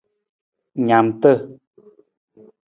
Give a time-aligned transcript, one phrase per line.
[0.85, 1.31] Naamta.